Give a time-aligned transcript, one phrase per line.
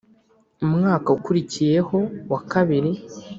[0.65, 1.99] Umwaka ukurikiye ho
[2.31, 2.91] wa kabiri